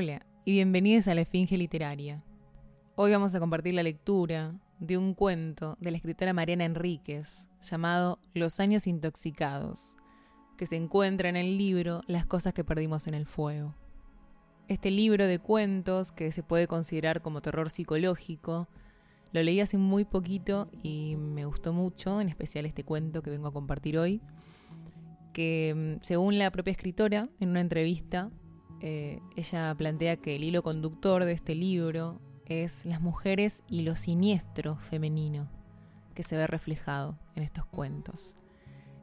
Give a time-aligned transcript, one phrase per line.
[0.00, 2.22] Hola y bienvenidos a la Esfinge Literaria.
[2.94, 8.20] Hoy vamos a compartir la lectura de un cuento de la escritora Mariana Enríquez llamado
[8.32, 9.96] Los años intoxicados,
[10.56, 13.74] que se encuentra en el libro Las cosas que perdimos en el fuego.
[14.68, 18.68] Este libro de cuentos, que se puede considerar como terror psicológico,
[19.32, 23.48] lo leí hace muy poquito y me gustó mucho, en especial este cuento que vengo
[23.48, 24.20] a compartir hoy,
[25.32, 28.30] que mm, según la propia escritora, en una entrevista,
[28.80, 33.96] eh, ella plantea que el hilo conductor de este libro es las mujeres y lo
[33.96, 35.48] siniestro femenino
[36.14, 38.36] que se ve reflejado en estos cuentos.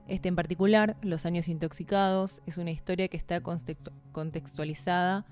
[0.07, 5.25] Este en particular, Los años intoxicados, es una historia que está contextualizada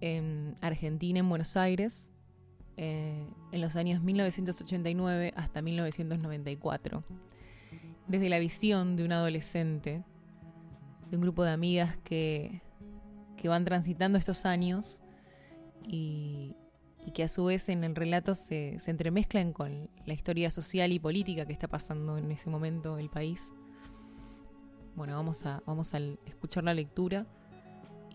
[0.00, 2.08] en Argentina, en Buenos Aires,
[2.76, 7.04] eh, en los años 1989 hasta 1994.
[8.06, 10.02] Desde la visión de un adolescente,
[11.10, 12.62] de un grupo de amigas que
[13.36, 15.00] que van transitando estos años
[15.86, 16.56] y,
[17.14, 21.46] que a su vez en el relato se, entremezclan con la historia social y política
[21.46, 23.52] que está pasando en ese momento el país.
[24.96, 27.26] Bueno, vamos a, vamos a escuchar la lectura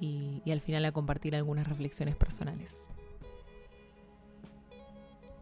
[0.01, 2.87] y, y al final a compartir algunas reflexiones personales.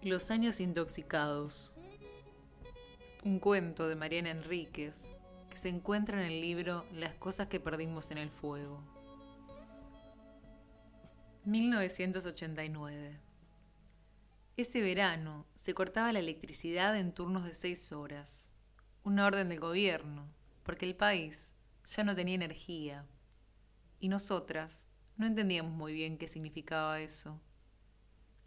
[0.04, 1.72] Los años intoxicados.
[3.24, 5.12] Un cuento de Mariana Enríquez
[5.50, 8.82] que se encuentra en el libro Las cosas que perdimos en el fuego.
[11.50, 13.20] 1989.
[14.56, 18.48] Ese verano se cortaba la electricidad en turnos de seis horas,
[19.04, 20.28] una orden del gobierno,
[20.62, 21.56] porque el país
[21.88, 23.08] ya no tenía energía.
[24.00, 27.42] Y nosotras no entendíamos muy bien qué significaba eso.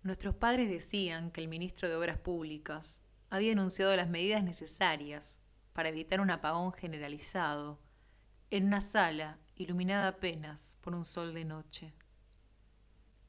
[0.05, 5.41] Nuestros padres decían que el ministro de Obras Públicas había anunciado las medidas necesarias
[5.73, 7.80] para evitar un apagón generalizado
[8.50, 11.95] en una sala iluminada apenas por un sol de noche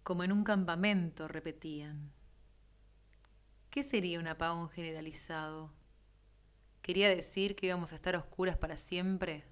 [0.03, 2.12] como en un campamento, repetían.
[3.69, 5.74] ¿Qué sería un apagón generalizado?
[6.81, 9.46] ¿Quería decir que íbamos a estar oscuras para siempre?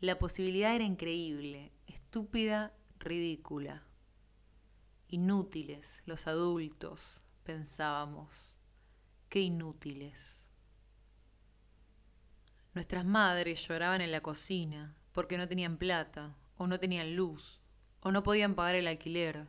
[0.00, 3.84] La posibilidad era increíble, estúpida, ridícula.
[5.08, 8.56] Inútiles los adultos, pensábamos.
[9.28, 10.44] Qué inútiles.
[12.74, 17.63] Nuestras madres lloraban en la cocina porque no tenían plata o no tenían luz
[18.04, 19.48] o no podían pagar el alquiler,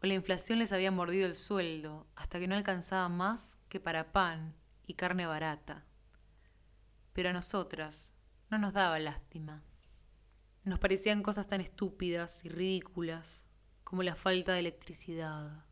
[0.00, 4.12] o la inflación les había mordido el sueldo hasta que no alcanzaba más que para
[4.12, 4.54] pan
[4.86, 5.84] y carne barata.
[7.12, 8.12] Pero a nosotras
[8.50, 9.64] no nos daba lástima.
[10.62, 13.44] Nos parecían cosas tan estúpidas y ridículas
[13.82, 15.64] como la falta de electricidad.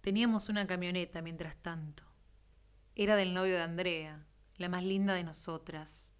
[0.00, 2.02] Teníamos una camioneta mientras tanto.
[2.96, 4.26] Era del novio de Andrea,
[4.56, 6.10] la más linda de nosotras,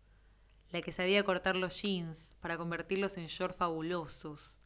[0.71, 4.57] la que sabía cortar los jeans para convertirlos en shorts fabulosos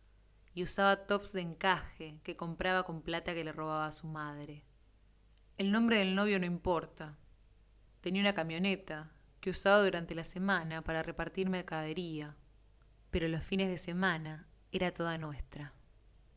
[0.54, 4.64] y usaba tops de encaje que compraba con plata que le robaba a su madre.
[5.58, 7.18] El nombre del novio no importa.
[8.00, 12.36] Tenía una camioneta que usaba durante la semana para repartir mercadería,
[13.10, 15.74] pero los fines de semana era toda nuestra.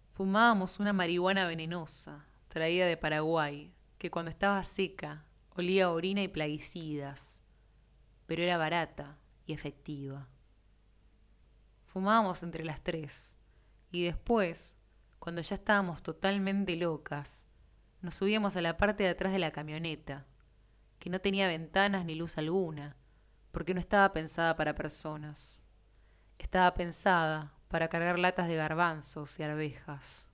[0.07, 6.27] Fumábamos una marihuana venenosa, traída de Paraguay, que cuando estaba seca olía a orina y
[6.27, 7.39] plaguicidas,
[8.25, 10.27] pero era barata y efectiva.
[11.81, 13.35] Fumábamos entre las tres
[13.91, 14.77] y después,
[15.19, 17.45] cuando ya estábamos totalmente locas,
[18.01, 20.25] nos subíamos a la parte de atrás de la camioneta,
[20.99, 22.97] que no tenía ventanas ni luz alguna,
[23.51, 25.61] porque no estaba pensada para personas.
[26.39, 30.27] Estaba pensada para cargar latas de garbanzos y arvejas.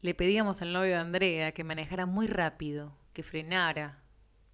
[0.00, 4.02] Le pedíamos al novio de Andrea que manejara muy rápido, que frenara,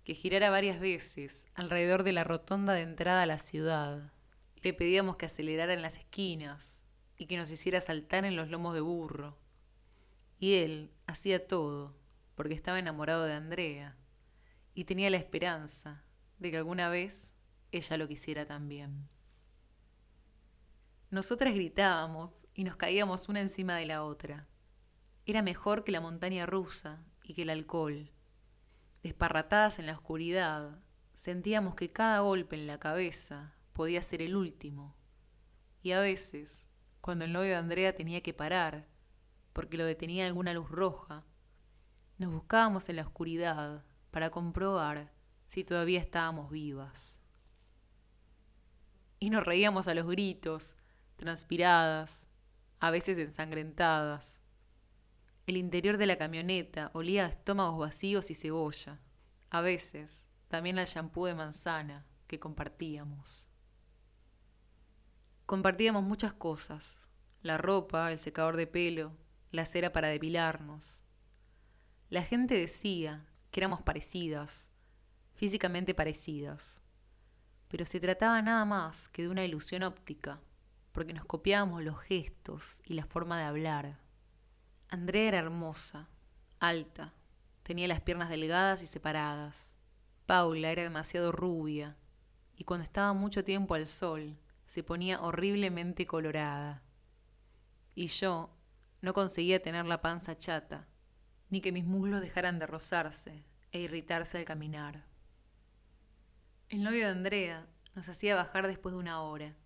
[0.05, 4.13] que girara varias veces alrededor de la rotonda de entrada a la ciudad.
[4.57, 6.83] Le pedíamos que acelerara en las esquinas
[7.17, 9.39] y que nos hiciera saltar en los lomos de burro.
[10.39, 11.97] Y él hacía todo
[12.35, 13.97] porque estaba enamorado de Andrea
[14.75, 16.05] y tenía la esperanza
[16.39, 17.33] de que alguna vez
[17.73, 19.09] ella lo quisiera también.
[21.11, 24.49] Nosotras gritábamos y nos caíamos una encima de la otra.
[25.25, 28.11] Era mejor que la montaña rusa y que el alcohol.
[29.05, 30.79] Desparratadas en la oscuridad,
[31.13, 34.97] sentíamos que cada golpe en la cabeza podía ser el último.
[35.83, 36.67] Y a veces,
[37.03, 38.89] cuando el novio de Andrea tenía que parar,
[39.53, 41.23] porque lo detenía alguna luz roja,
[42.17, 45.13] nos buscábamos en la oscuridad para comprobar
[45.49, 47.21] si todavía estábamos vivas.
[49.19, 50.79] Y nos reíamos a los gritos,
[51.17, 52.27] transpiradas,
[52.81, 54.41] a veces ensangrentadas,
[55.47, 59.01] el interior de la camioneta olía a estómagos vacíos y cebolla.
[59.51, 63.47] A veces, también al champú de manzana que compartíamos.
[65.47, 66.97] Compartíamos muchas cosas.
[67.43, 69.19] la ropa, el secador de pelo,
[69.51, 70.99] la cera para depilarnos.
[72.09, 74.71] La gente decía que éramos parecidas,
[75.35, 76.81] físicamente parecidas,
[77.69, 80.41] pero se trataba nada más que de una ilusión óptica,
[80.93, 84.04] porque nos copiábamos los gestos y la forma de hablar.
[84.95, 86.09] Andrea era hermosa,
[86.61, 87.15] alta,
[87.65, 89.75] tenía las piernas delgadas y separadas.
[90.25, 91.97] Paula era demasiado rubia,
[92.57, 96.85] y cuando estaba mucho tiempo al sol, se ponía horriblemente colorada.
[97.97, 98.57] Y yo
[99.01, 100.87] no conseguía tener la panza chata,
[101.51, 105.07] ni que mis muslos dejaran de rozarse e irritarse al caminar.
[106.69, 109.57] El novio de Andrea nos hacía bajar después de una hora,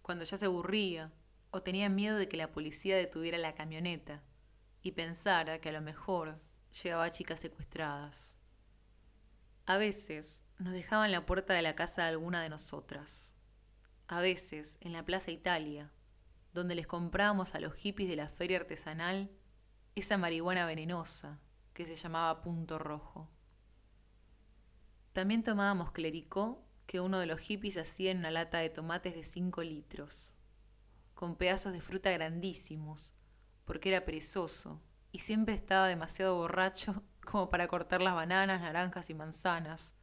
[0.00, 1.10] cuando ya se aburría
[1.50, 4.22] o tenía miedo de que la policía detuviera la camioneta
[4.82, 6.40] y pensara que a lo mejor
[6.82, 8.34] llevaba chicas secuestradas.
[9.66, 13.32] A veces nos dejaban la puerta de la casa de alguna de nosotras.
[14.08, 15.92] A veces en la Plaza Italia,
[16.52, 19.30] donde les comprábamos a los hippies de la feria artesanal
[19.94, 21.40] esa marihuana venenosa
[21.72, 23.30] que se llamaba punto rojo.
[25.12, 29.24] También tomábamos clericó que uno de los hippies hacía en una lata de tomates de
[29.24, 30.32] 5 litros,
[31.14, 33.12] con pedazos de fruta grandísimos,
[33.70, 34.82] porque era perezoso
[35.12, 39.94] y siempre estaba demasiado borracho como para cortar las bananas, naranjas y manzanas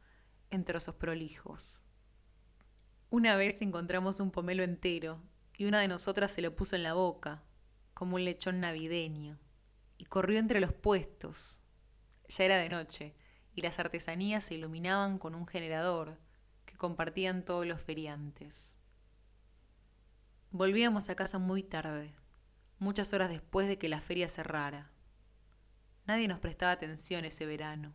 [0.48, 1.78] en trozos prolijos.
[3.10, 5.22] Una vez encontramos un pomelo entero
[5.58, 7.42] y una de nosotras se lo puso en la boca,
[7.92, 9.38] como un lechón navideño,
[9.98, 11.60] y corrió entre los puestos.
[12.26, 13.16] Ya era de noche,
[13.54, 16.16] y las artesanías se iluminaban con un generador
[16.64, 18.78] que compartían todos los feriantes.
[20.52, 22.14] Volvíamos a casa muy tarde,
[22.78, 24.90] muchas horas después de que la feria cerrara.
[26.06, 27.94] Nadie nos prestaba atención ese verano.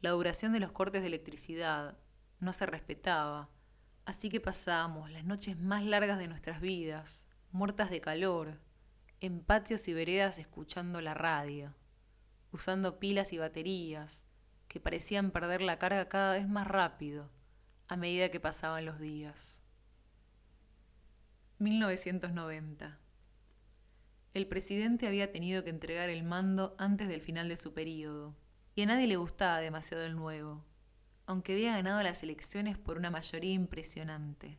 [0.00, 1.96] La duración de los cortes de electricidad
[2.40, 3.50] no se respetaba
[4.04, 8.60] Así que pasamos las noches más largas de nuestras vidas, muertas de calor,
[9.20, 11.74] en patios y veredas escuchando la radio,
[12.52, 14.24] usando pilas y baterías
[14.68, 17.30] que parecían perder la carga cada vez más rápido
[17.88, 19.62] a medida que pasaban los días.
[21.58, 22.98] 1990.
[24.34, 28.36] El presidente había tenido que entregar el mando antes del final de su periodo,
[28.74, 30.64] y a nadie le gustaba demasiado el nuevo
[31.26, 34.58] aunque había ganado las elecciones por una mayoría impresionante.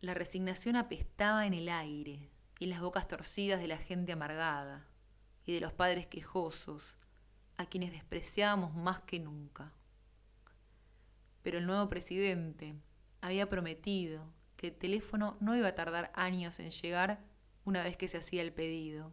[0.00, 4.86] La resignación apestaba en el aire y en las bocas torcidas de la gente amargada
[5.46, 6.96] y de los padres quejosos,
[7.56, 9.72] a quienes despreciábamos más que nunca.
[11.42, 12.74] Pero el nuevo presidente
[13.20, 14.26] había prometido
[14.56, 17.20] que el teléfono no iba a tardar años en llegar
[17.64, 19.12] una vez que se hacía el pedido.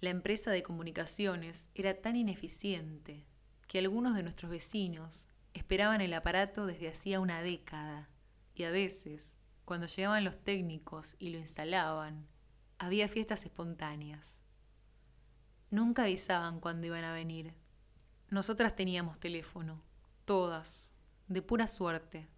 [0.00, 3.26] La empresa de comunicaciones era tan ineficiente
[3.66, 8.08] que algunos de nuestros vecinos esperaban el aparato desde hacía una década
[8.54, 9.34] y a veces,
[9.64, 12.28] cuando llegaban los técnicos y lo instalaban,
[12.78, 14.40] había fiestas espontáneas.
[15.70, 17.54] Nunca avisaban cuándo iban a venir.
[18.30, 19.82] Nosotras teníamos teléfono,
[20.24, 20.90] todas,
[21.28, 22.28] de pura suerte,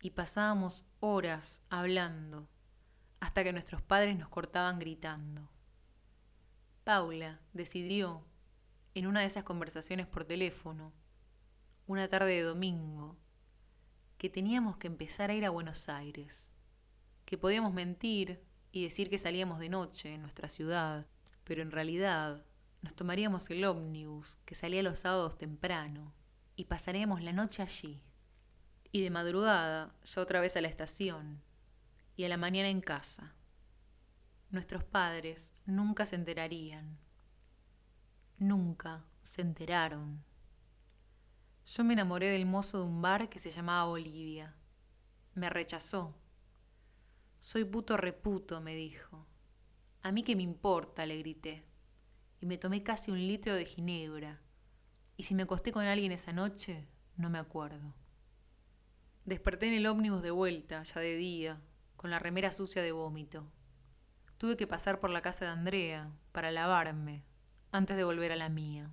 [0.00, 2.48] y pasábamos horas hablando,
[3.22, 5.48] hasta que nuestros padres nos cortaban gritando.
[6.82, 8.26] Paula decidió
[8.94, 10.92] en una de esas conversaciones por teléfono,
[11.86, 13.16] una tarde de domingo,
[14.18, 16.52] que teníamos que empezar a ir a Buenos Aires,
[17.24, 21.06] que podíamos mentir y decir que salíamos de noche en nuestra ciudad,
[21.44, 22.44] pero en realidad
[22.80, 26.12] nos tomaríamos el ómnibus que salía los sábados temprano
[26.56, 28.02] y pasaríamos la noche allí.
[28.90, 31.40] Y de madrugada ya otra vez a la estación
[32.22, 33.34] y a la mañana en casa.
[34.50, 37.00] Nuestros padres nunca se enterarían
[38.38, 40.22] Nunca se enteraron.
[41.66, 44.54] Yo me enamoré del mozo de un bar que se llamaba Olivia.
[45.34, 46.14] Me rechazó.
[47.40, 49.26] Soy puto reputo, me dijo.
[50.02, 51.66] A mí qué me importa, le grité.
[52.40, 54.40] Y me tomé casi un litro de ginebra.
[55.16, 56.86] Y si me acosté con alguien esa noche,
[57.16, 57.96] no me acuerdo.
[59.24, 61.60] Desperté en el ómnibus de vuelta, ya de día,
[62.02, 63.48] con la remera sucia de vómito.
[64.36, 67.22] Tuve que pasar por la casa de Andrea para lavarme,
[67.70, 68.90] antes de volver a la mía.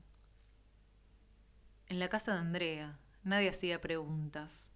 [1.88, 4.70] En la casa de Andrea nadie hacía preguntas.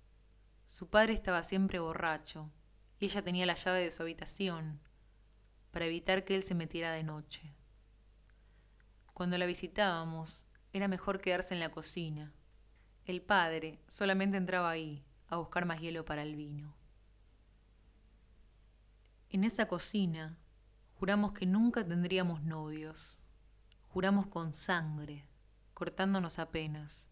[0.65, 2.49] Su padre estaba siempre borracho
[2.99, 4.81] y ella tenía la llave de su habitación
[5.69, 7.53] para evitar que él se metiera de noche.
[9.13, 12.33] Cuando la visitábamos, era mejor quedarse en la cocina.
[13.05, 16.82] El padre solamente entraba ahí a buscar más hielo para el vino.
[19.33, 20.37] En esa cocina
[20.99, 23.17] juramos que nunca tendríamos novios.
[23.87, 25.27] Juramos con sangre,
[25.73, 27.09] cortándonos apenas,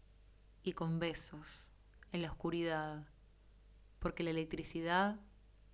[0.62, 1.68] y con besos,
[2.12, 3.08] en la oscuridad,
[3.98, 5.18] porque la electricidad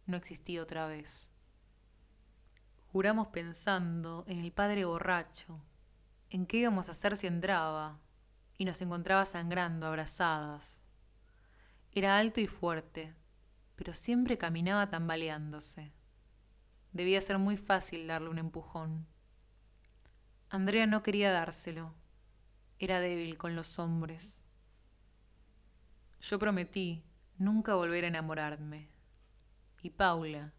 [0.06, 1.30] no existía otra vez.
[2.92, 5.60] Juramos pensando en el padre borracho,
[6.30, 8.00] en qué íbamos a hacer si entraba
[8.56, 10.80] y nos encontraba sangrando, abrazadas.
[11.92, 13.14] Era alto y fuerte,
[13.76, 15.92] pero siempre caminaba tambaleándose.
[16.92, 19.06] Debía ser muy fácil darle un empujón.
[20.48, 21.94] Andrea no quería dárselo.
[22.78, 24.40] Era débil con los hombres.
[26.20, 27.04] Yo prometí
[27.36, 28.88] nunca volver a enamorarme.
[29.82, 30.52] Y Paula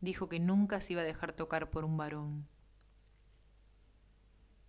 [0.00, 2.48] dijo que nunca se iba a dejar tocar por un varón.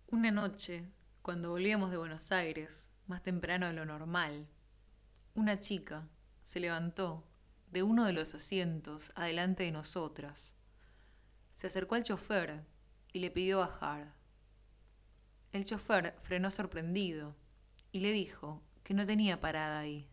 [0.06, 0.90] Una noche,
[1.22, 4.48] cuando volvíamos de Buenos Aires, más temprano de lo normal,
[5.34, 6.08] una chica
[6.42, 7.26] se levantó
[7.70, 10.54] de uno de los asientos adelante de nosotras.
[11.60, 12.64] Se acercó al chofer
[13.12, 14.14] y le pidió bajar.
[15.52, 17.36] El chofer frenó sorprendido
[17.92, 20.08] y le dijo que no tenía parada ahí.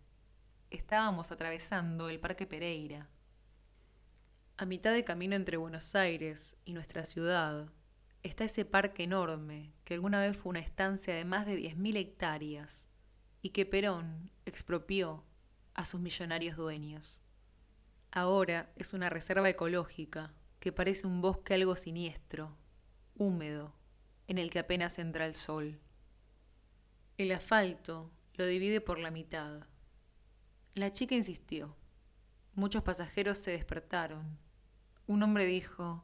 [0.72, 3.08] Estábamos atravesando el Parque Pereira.
[4.58, 7.72] A mitad de camino entre Buenos Aires y nuestra ciudad,
[8.24, 12.88] está ese parque enorme que alguna vez fue una estancia de más de 10.000 hectáreas
[13.42, 15.24] y que Perón expropió
[15.76, 17.22] a sus millonarios dueños.
[18.12, 22.58] Ahora es una reserva ecológica que parece un bosque algo siniestro,
[23.16, 23.74] húmedo,
[24.28, 25.80] en el que apenas entra el sol.
[27.18, 29.68] El asfalto lo divide por la mitad.
[30.76, 31.76] La chica insistió.
[32.54, 34.38] Muchos pasajeros se despertaron.
[35.08, 36.04] Un hombre dijo,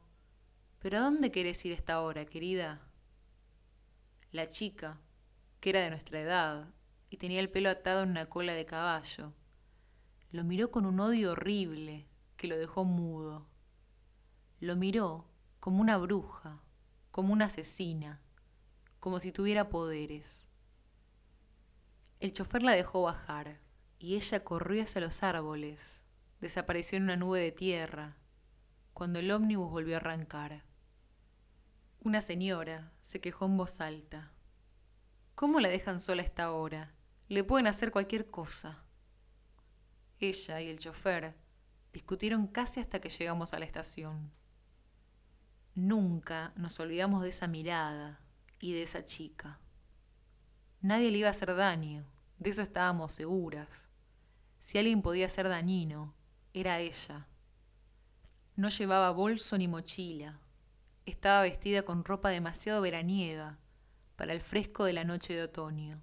[0.80, 2.82] ¿Pero a dónde querés ir esta hora, querida?
[4.32, 5.00] La chica,
[5.60, 6.68] que era de nuestra edad
[7.08, 9.32] y tenía el pelo atado en una cola de caballo,
[10.30, 12.06] lo miró con un odio horrible
[12.36, 13.46] que lo dejó mudo.
[14.64, 15.26] Lo miró
[15.60, 16.62] como una bruja,
[17.10, 18.22] como una asesina,
[18.98, 20.48] como si tuviera poderes.
[22.18, 23.60] El chofer la dejó bajar
[23.98, 26.02] y ella corrió hacia los árboles,
[26.40, 28.16] desapareció en una nube de tierra,
[28.94, 30.64] cuando el ómnibus volvió a arrancar.
[32.00, 34.32] Una señora se quejó en voz alta.
[35.34, 36.94] ¿Cómo la dejan sola a esta hora?
[37.28, 38.82] Le pueden hacer cualquier cosa.
[40.20, 41.36] Ella y el chofer
[41.92, 44.32] discutieron casi hasta que llegamos a la estación.
[45.74, 48.20] Nunca nos olvidamos de esa mirada
[48.60, 49.58] y de esa chica.
[50.80, 52.04] Nadie le iba a hacer daño,
[52.38, 53.88] de eso estábamos seguras.
[54.60, 56.14] Si alguien podía ser dañino,
[56.52, 57.26] era ella.
[58.54, 60.38] No llevaba bolso ni mochila,
[61.06, 63.58] estaba vestida con ropa demasiado veraniega
[64.14, 66.00] para el fresco de la noche de otoño.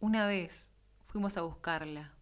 [0.00, 0.72] Una vez
[1.04, 2.12] fuimos a buscarla.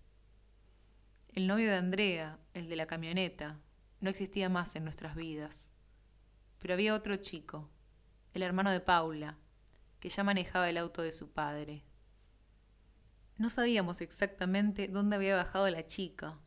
[1.32, 3.58] El novio de Andrea, el de la camioneta,
[4.00, 5.70] no existía más en nuestras vidas.
[6.64, 7.68] Pero había otro chico,
[8.32, 9.36] el hermano de Paula,
[10.00, 11.84] que ya manejaba el auto de su padre.
[13.36, 16.38] No sabíamos exactamente dónde había bajado la chica,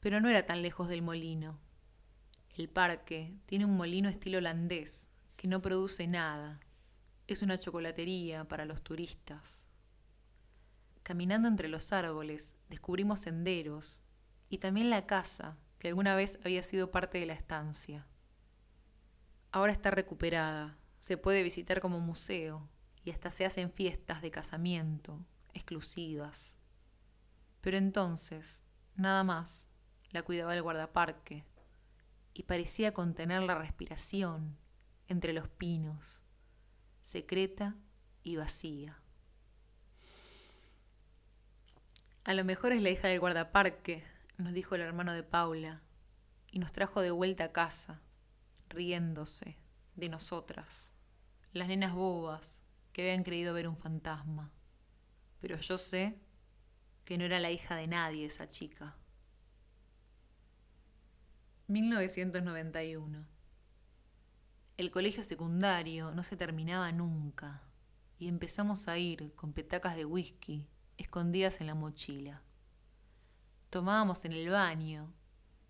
[0.00, 1.60] pero no era tan lejos del molino.
[2.56, 5.06] El parque tiene un molino estilo holandés
[5.36, 6.58] que no produce nada.
[7.28, 9.62] Es una chocolatería para los turistas.
[11.04, 14.02] Caminando entre los árboles descubrimos senderos
[14.48, 18.08] y también la casa que alguna vez había sido parte de la estancia.
[19.54, 22.68] Ahora está recuperada, se puede visitar como museo
[23.04, 26.56] y hasta se hacen fiestas de casamiento exclusivas.
[27.60, 28.64] Pero entonces,
[28.96, 29.68] nada más,
[30.10, 31.44] la cuidaba el guardaparque
[32.32, 34.58] y parecía contener la respiración
[35.06, 36.24] entre los pinos,
[37.00, 37.76] secreta
[38.24, 38.98] y vacía.
[42.24, 44.02] A lo mejor es la hija del guardaparque,
[44.36, 45.80] nos dijo el hermano de Paula,
[46.50, 48.02] y nos trajo de vuelta a casa,
[48.68, 49.56] riéndose
[49.94, 50.90] de nosotras,
[51.52, 54.52] las nenas bobas que habían creído ver un fantasma.
[55.40, 56.18] Pero yo sé
[57.04, 58.96] que no era la hija de nadie esa chica.
[61.66, 63.26] 1991.
[64.76, 67.62] El colegio secundario no se terminaba nunca
[68.18, 72.42] y empezamos a ir con petacas de whisky escondidas en la mochila.
[73.70, 75.12] Tomábamos en el baño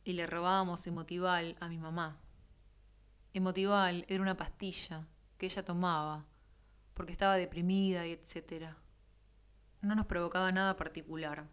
[0.05, 2.21] y le robábamos emotival a mi mamá.
[3.37, 6.25] Emotival era una pastilla que ella tomaba
[6.95, 8.77] porque estaba deprimida y etcétera.
[9.83, 11.49] No nos provocaba nada particular,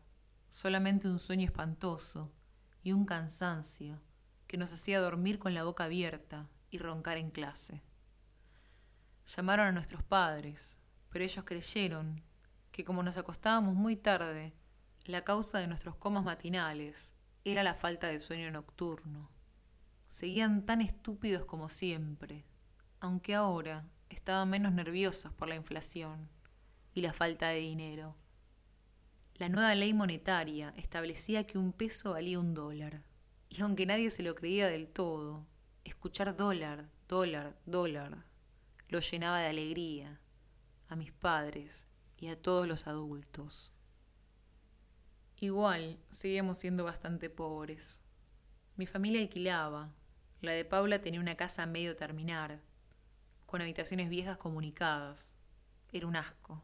[0.47, 2.31] solamente un sueño espantoso
[2.83, 3.99] y un cansancio
[4.45, 7.81] que nos hacía dormir con la boca abierta y roncar en clase.
[9.25, 12.21] Llamaron a nuestros padres, pero ellos creyeron
[12.71, 14.53] que como nos acostábamos muy tarde,
[15.05, 19.40] la causa de nuestros comas matinales era la falta de sueño nocturno.
[20.11, 22.43] Seguían tan estúpidos como siempre,
[22.99, 26.29] aunque ahora estaban menos nerviosos por la inflación
[26.93, 28.17] y la falta de dinero.
[29.35, 33.03] La nueva ley monetaria establecía que un peso valía un dólar
[33.47, 35.47] y aunque nadie se lo creía del todo,
[35.85, 38.25] escuchar dólar, dólar, dólar,
[38.89, 40.19] lo llenaba de alegría
[40.89, 41.87] a mis padres
[42.17, 43.71] y a todos los adultos.
[45.37, 48.01] Igual, seguíamos siendo bastante pobres.
[48.75, 49.95] Mi familia alquilaba.
[50.41, 52.61] La de Paula tenía una casa a medio terminar,
[53.45, 55.35] con habitaciones viejas comunicadas.
[55.91, 56.63] Era un asco.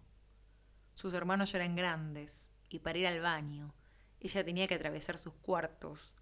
[0.96, 3.76] Sus hermanos ya eran grandes, y para ir al baño,
[4.20, 6.16] ella tenía que atravesar sus cuartos,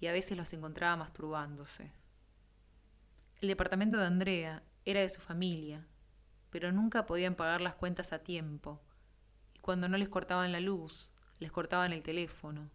[0.00, 1.92] y a veces los encontraba masturbándose.
[3.42, 5.86] El departamento de Andrea era de su familia,
[6.48, 8.80] pero nunca podían pagar las cuentas a tiempo,
[9.52, 12.70] y cuando no les cortaban la luz, les cortaban el teléfono.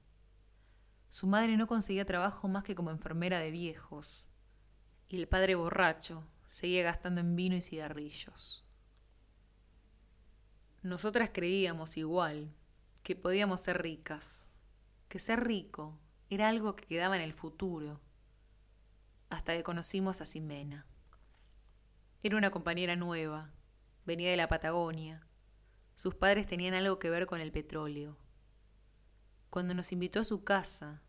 [1.09, 4.27] Su madre no conseguía trabajo más que como enfermera de viejos,
[5.09, 8.65] y el padre borracho seguía gastando en vino y cigarrillos.
[10.83, 12.53] Nosotras creíamos igual
[13.03, 14.47] que podíamos ser ricas,
[15.07, 15.99] que ser rico
[16.29, 18.01] era algo que quedaba en el futuro,
[19.29, 20.85] hasta que conocimos a Simena.
[22.23, 23.51] Era una compañera nueva,
[24.05, 25.27] venía de la Patagonia.
[25.95, 28.17] Sus padres tenían algo que ver con el petróleo.
[29.49, 31.01] Cuando nos invitó a su casa,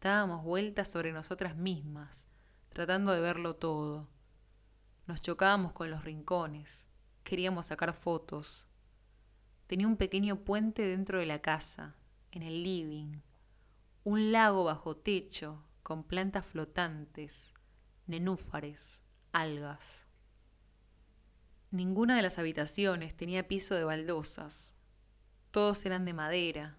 [0.00, 2.26] dábamos vueltas sobre nosotras mismas,
[2.68, 4.08] tratando de verlo todo.
[5.06, 6.88] Nos chocábamos con los rincones,
[7.24, 8.66] queríamos sacar fotos.
[9.66, 11.96] Tenía un pequeño puente dentro de la casa,
[12.32, 13.20] en el living,
[14.04, 17.54] un lago bajo techo con plantas flotantes,
[18.06, 20.06] nenúfares, algas.
[21.70, 24.74] Ninguna de las habitaciones tenía piso de baldosas.
[25.50, 26.78] Todos eran de madera,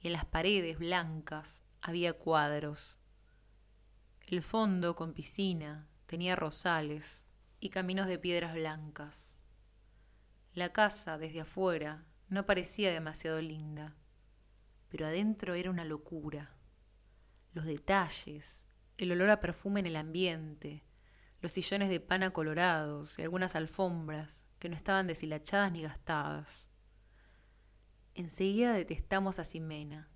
[0.00, 2.96] y en las paredes blancas había cuadros.
[4.26, 7.24] El fondo, con piscina, tenía rosales
[7.60, 9.36] y caminos de piedras blancas.
[10.54, 13.96] La casa, desde afuera, no parecía demasiado linda,
[14.88, 16.56] pero adentro era una locura.
[17.52, 18.66] Los detalles,
[18.98, 20.84] el olor a perfume en el ambiente,
[21.40, 26.67] los sillones de pana colorados y algunas alfombras que no estaban deshilachadas ni gastadas.
[28.18, 30.08] Enseguida detestamos a Simena.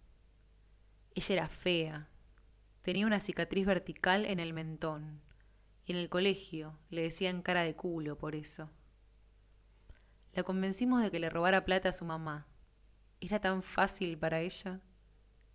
[1.15, 2.09] Ella era fea,
[2.81, 5.23] tenía una cicatriz vertical en el mentón,
[5.85, 8.73] y en el colegio le decían cara de culo por eso.
[10.33, 12.49] La convencimos de que le robara plata a su mamá.
[13.21, 14.81] Era tan fácil para ella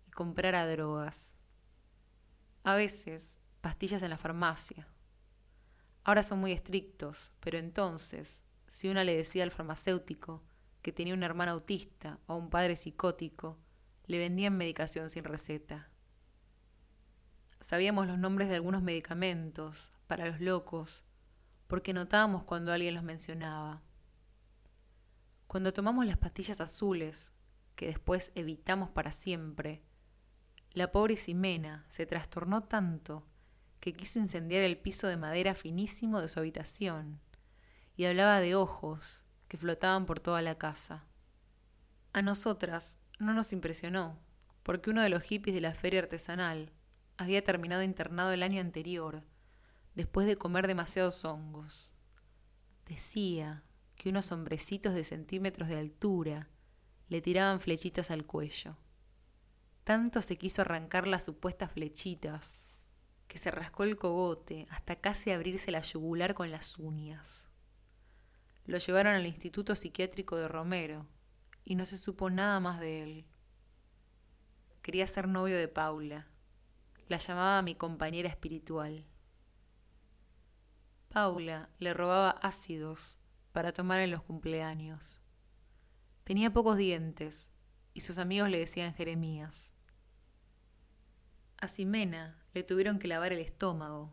[0.06, 1.36] y comprara drogas.
[2.64, 4.88] A veces, pastillas en la farmacia
[6.02, 10.47] Ahora son muy estrictos, pero entonces, si una le decía al farmacéutico
[10.88, 13.58] que tenía un hermano autista o un padre psicótico,
[14.06, 15.90] le vendían medicación sin receta.
[17.60, 21.04] Sabíamos los nombres de algunos medicamentos para los locos,
[21.66, 23.82] porque notábamos cuando alguien los mencionaba.
[25.46, 27.34] Cuando tomamos las pastillas azules,
[27.76, 29.82] que después evitamos para siempre,
[30.72, 33.26] la pobre Ximena se trastornó tanto
[33.80, 37.20] que quiso incendiar el piso de madera finísimo de su habitación,
[37.94, 41.04] y hablaba de ojos que flotaban por toda la casa.
[42.12, 44.18] A nosotras no nos impresionó,
[44.62, 46.72] porque uno de los hippies de la feria artesanal
[47.16, 49.24] había terminado internado el año anterior,
[49.94, 51.92] después de comer demasiados hongos.
[52.86, 53.64] Decía
[53.96, 56.48] que unos hombrecitos de centímetros de altura
[57.08, 58.76] le tiraban flechitas al cuello.
[59.84, 62.64] Tanto se quiso arrancar las supuestas flechitas
[63.26, 67.47] que se rascó el cogote hasta casi abrirse la yugular con las uñas.
[68.68, 71.06] Lo llevaron al Instituto Psiquiátrico de Romero
[71.64, 73.24] y no se supo nada más de él.
[74.82, 76.26] Quería ser novio de Paula.
[77.08, 79.06] La llamaba mi compañera espiritual.
[81.08, 83.16] Paula le robaba ácidos
[83.52, 85.22] para tomar en los cumpleaños.
[86.24, 87.50] Tenía pocos dientes
[87.94, 89.72] y sus amigos le decían Jeremías.
[91.56, 94.12] A Ximena le tuvieron que lavar el estómago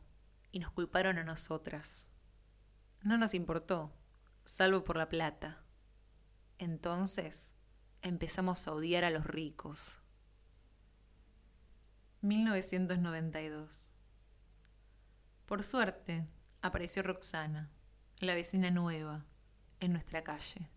[0.54, 2.08] y nos culparon a nosotras.
[3.02, 3.92] No nos importó,
[4.46, 5.64] salvo por la plata.
[6.58, 7.54] Entonces
[8.02, 10.00] empezamos a odiar a los ricos.
[12.22, 13.94] 1992.
[15.46, 16.28] Por suerte,
[16.62, 17.72] apareció Roxana,
[18.20, 19.26] la vecina nueva,
[19.80, 20.70] en nuestra calle.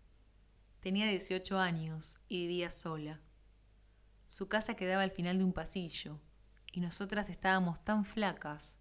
[0.79, 3.21] Tenía 18 años y vivía sola.
[4.27, 6.19] Su casa quedaba al final de un pasillo,
[6.71, 8.77] y nosotras estábamos tan flacas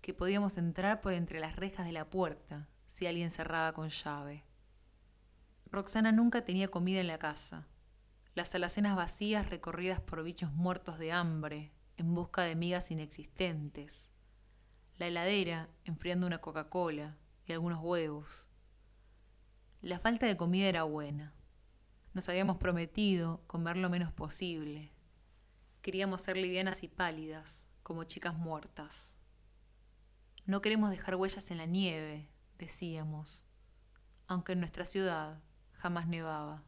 [0.00, 4.44] que podíamos entrar por entre las rejas de la puerta si alguien cerraba con llave.
[5.70, 7.66] Roxana nunca tenía comida en la casa.
[8.34, 14.12] Las alacenas vacías recorridas por bichos muertos de hambre en busca de migas inexistentes.
[14.98, 18.46] La heladera enfriando una Coca-Cola y algunos huevos.
[19.80, 21.32] La falta de comida era buena.
[22.12, 24.92] Nos habíamos prometido comer lo menos posible.
[25.80, 29.14] Queríamos ser livianas y pálidas, como chicas muertas.
[30.44, 32.28] No queremos dejar huellas en la nieve,
[32.62, 33.42] decíamos,
[34.28, 36.62] aunque en nuestra ciudad jamás nevaba.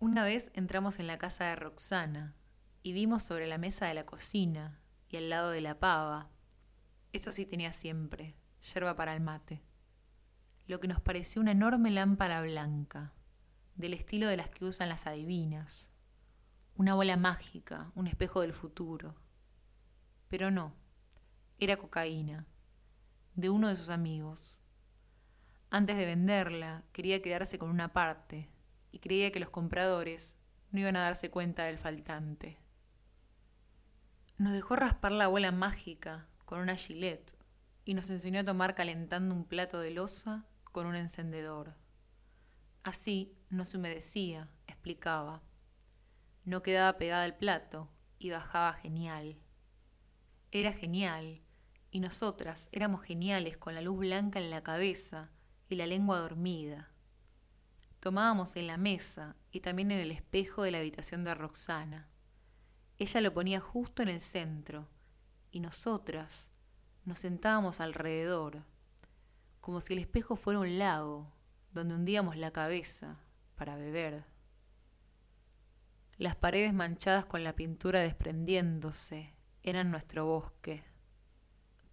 [0.00, 2.34] Una vez entramos en la casa de Roxana
[2.82, 6.30] y vimos sobre la mesa de la cocina y al lado de la pava,
[7.12, 9.62] eso sí tenía siempre, yerba para el mate,
[10.66, 13.14] lo que nos pareció una enorme lámpara blanca,
[13.76, 15.88] del estilo de las que usan las adivinas,
[16.74, 19.14] una bola mágica, un espejo del futuro.
[20.26, 20.74] Pero no,
[21.58, 22.46] era cocaína,
[23.36, 24.58] de uno de sus amigos.
[25.70, 28.48] Antes de venderla, quería quedarse con una parte
[28.92, 30.36] y creía que los compradores
[30.70, 32.58] no iban a darse cuenta del faltante.
[34.38, 37.36] Nos dejó raspar la bola mágica con una gilet
[37.84, 41.74] y nos enseñó a tomar calentando un plato de losa con un encendedor.
[42.84, 45.42] Así no se humedecía, explicaba.
[46.44, 49.38] No quedaba pegada al plato y bajaba genial.
[50.52, 51.42] Era genial,
[51.96, 55.30] y nosotras éramos geniales con la luz blanca en la cabeza
[55.70, 56.90] y la lengua dormida.
[58.00, 62.10] Tomábamos en la mesa y también en el espejo de la habitación de Roxana.
[62.98, 64.90] Ella lo ponía justo en el centro,
[65.50, 66.50] y nosotras
[67.06, 68.66] nos sentábamos alrededor,
[69.62, 71.32] como si el espejo fuera un lago
[71.72, 73.20] donde hundíamos la cabeza
[73.54, 74.26] para beber
[76.18, 79.32] las paredes manchadas con la pintura desprendiéndose
[79.62, 80.95] eran nuestro bosque.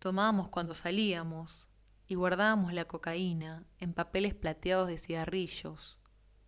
[0.04, 1.70] Tomábamos cuando salíamos
[2.08, 5.98] y guardábamos la cocaína en papeles plateados de cigarrillos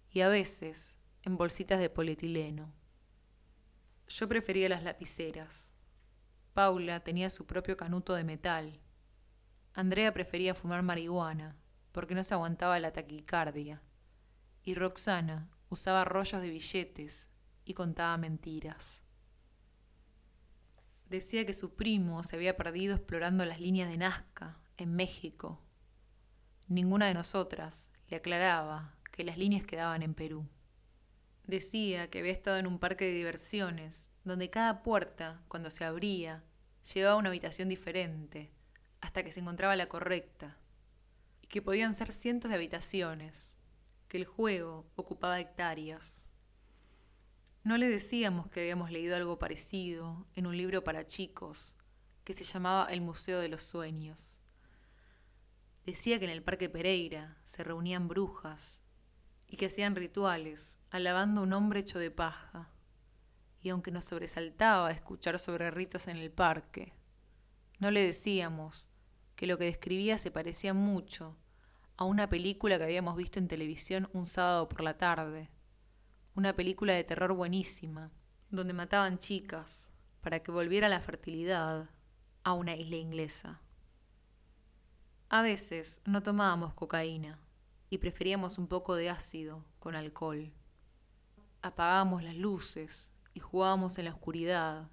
[0.09, 2.73] y a veces en bolsitas de polietileno.
[4.09, 5.73] Yo prefería las lapiceras.
[6.53, 8.81] Paula tenía su propio canuto de metal.
[9.73, 11.55] Andrea prefería fumar marihuana
[11.93, 13.81] porque no se aguantaba la taquicardia.
[14.63, 17.29] Y Roxana usaba rollos de billetes
[17.63, 19.04] y contaba mentiras.
[21.09, 25.61] Decía que su primo se había perdido explorando las líneas de Nazca, en México.
[26.67, 30.47] Ninguna de nosotras le aclaraba que las líneas quedaban en Perú.
[31.45, 36.43] Decía que había estado en un parque de diversiones, donde cada puerta, cuando se abría,
[36.93, 38.51] llevaba una habitación diferente,
[38.99, 40.57] hasta que se encontraba la correcta,
[41.41, 43.59] y que podían ser cientos de habitaciones,
[44.07, 46.24] que el juego ocupaba hectáreas.
[47.65, 51.73] No le decíamos que habíamos leído algo parecido en un libro para chicos
[52.23, 54.37] que se llamaba El Museo de los Sueños.
[55.83, 58.79] Decía que en el Parque Pereira se reunían brujas
[59.47, 62.69] y que hacían rituales alabando a un hombre hecho de paja.
[63.63, 66.93] Y aunque nos sobresaltaba escuchar sobre ritos en el parque,
[67.79, 68.87] no le decíamos
[69.35, 71.35] que lo que describía se parecía mucho
[71.97, 75.49] a una película que habíamos visto en televisión un sábado por la tarde
[76.35, 78.11] una película de terror buenísima,
[78.49, 81.89] donde mataban chicas para que volviera la fertilidad
[82.43, 83.61] a una isla inglesa.
[85.29, 87.39] A veces no tomábamos cocaína
[87.89, 90.53] y preferíamos un poco de ácido con alcohol.
[91.61, 94.91] Apagábamos las luces y jugábamos en la oscuridad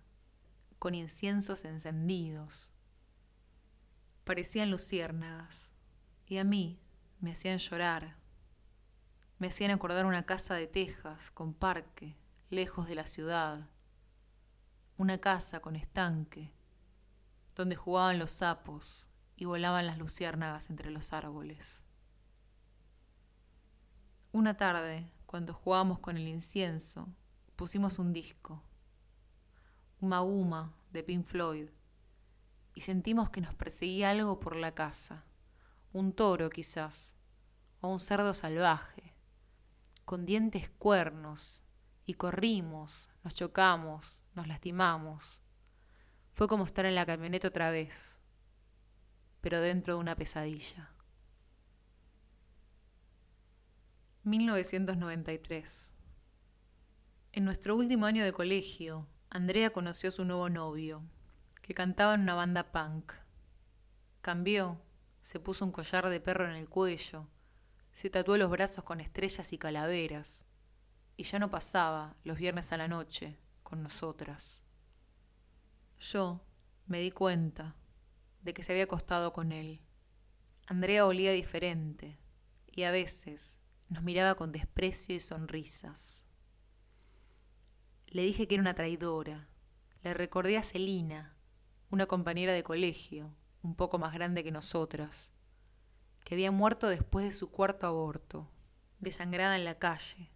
[0.79, 2.71] con inciensos encendidos.
[4.25, 5.73] Parecían luciérnagas
[6.27, 6.81] y a mí
[7.21, 8.22] me hacían llorar
[9.43, 12.17] me hacían acordar una casa de tejas con parque,
[12.49, 13.69] lejos de la ciudad.
[14.97, 16.53] Una casa con estanque,
[17.57, 21.83] donde jugaban los sapos y volaban las luciérnagas entre los árboles.
[24.31, 27.09] Una tarde, cuando jugábamos con el incienso,
[27.57, 28.63] pusimos un disco,
[30.01, 31.69] Uma Uma de Pink Floyd,
[32.77, 35.25] y sentimos que nos perseguía algo por la casa,
[35.93, 37.17] un toro quizás,
[37.81, 39.12] o un cerdo salvaje
[40.05, 41.65] con dientes cuernos,
[42.05, 45.41] y corrimos, nos chocamos, nos lastimamos.
[46.33, 48.21] Fue como estar en la camioneta otra vez,
[49.41, 50.91] pero dentro de una pesadilla.
[54.25, 55.95] 1993.
[57.33, 61.03] En nuestro último año de colegio, Andrea conoció a su nuevo novio,
[61.61, 63.13] que cantaba en una banda punk.
[64.21, 64.81] Cambió,
[65.21, 67.27] se puso un collar de perro en el cuello,
[67.93, 70.45] se tatuó los brazos con estrellas y calaveras,
[71.17, 74.63] y ya no pasaba los viernes a la noche con nosotras.
[75.99, 76.45] Yo
[76.87, 77.77] me di cuenta
[78.43, 79.81] de que se había acostado con él.
[80.67, 82.19] Andrea olía diferente
[82.67, 86.25] y a veces nos miraba con desprecio y sonrisas.
[88.07, 89.49] Le dije que era una traidora.
[90.03, 91.37] Le recordé a Celina,
[91.91, 95.32] una compañera de colegio, un poco más grande que nosotras,
[96.33, 98.51] que había muerto después de su cuarto aborto,
[99.01, 100.33] desangrada en la calle,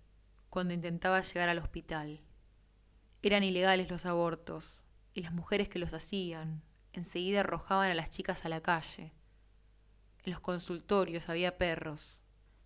[0.51, 2.21] cuando intentaba llegar al hospital.
[3.23, 4.83] Eran ilegales los abortos,
[5.15, 9.15] y las mujeres que los hacían enseguida arrojaban a las chicas a la calle.
[10.23, 12.23] En los consultorios había perros.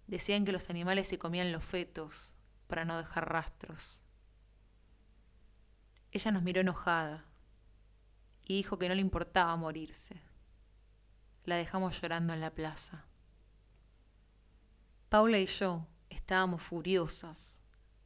[0.08, 2.34] Decían que los animales se comían los fetos
[2.66, 4.00] para no dejar rastros.
[6.10, 7.26] Ella nos miró enojada
[8.42, 10.20] y dijo que no le importaba morirse.
[11.44, 13.06] La dejamos llorando en la plaza.
[15.10, 17.58] Paula y yo estábamos furiosas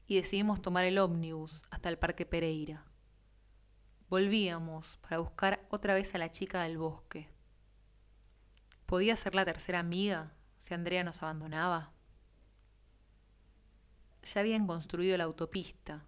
[0.06, 2.86] y decidimos tomar el ómnibus hasta el Parque Pereira.
[4.08, 7.28] Volvíamos para buscar otra vez a la chica del bosque.
[8.86, 11.92] ¿Podía ser la tercera amiga si Andrea nos abandonaba?
[14.22, 16.06] Ya habían construido la autopista,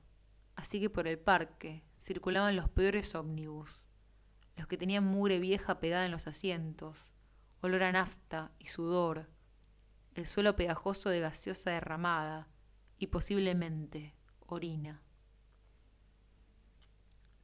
[0.55, 3.87] así que por el parque circulaban los peores ómnibus,
[4.57, 7.11] los que tenían mugre vieja pegada en los asientos,
[7.61, 9.36] olor a nafta y sudor,
[10.17, 12.49] el suelo pegajoso de gaseosa derramada
[12.97, 14.15] y posiblemente
[14.47, 15.03] orina.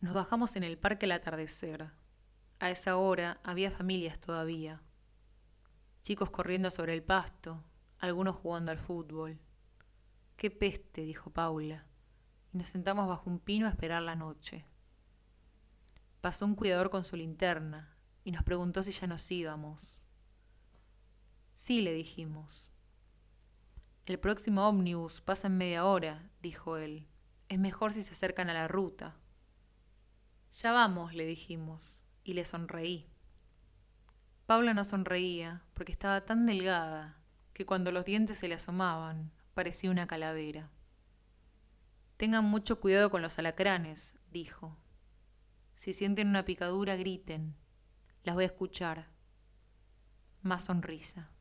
[0.01, 1.91] Nos bajamos en el parque al atardecer.
[2.61, 4.83] A esa hora había familias todavía.
[6.01, 7.63] Chicos corriendo sobre el pasto,
[7.99, 9.39] algunos jugando al fútbol.
[10.37, 11.87] Qué peste, dijo Paula,
[12.55, 14.65] y nos sentamos bajo un pino a esperar la noche.
[16.23, 20.02] Pasó un cuidador con su linterna y nos preguntó si ya nos íbamos.
[21.53, 22.73] Sí, le dijimos.
[24.07, 27.07] El próximo ómnibus pasa en media hora, dijo él.
[27.49, 29.17] Es mejor si se acercan a la ruta.
[30.61, 33.09] Ya vamos, le dijimos, y le sonreí.
[34.47, 39.91] Paula no sonreía porque estaba tan delgada que cuando los dientes se le asomaban parecía
[39.91, 40.71] una calavera.
[42.17, 44.77] Tengan mucho cuidado con los alacranes, dijo.
[45.77, 47.57] Si sienten una picadura, griten.
[48.23, 49.09] Las voy a escuchar.
[50.41, 51.32] Más sonrisa.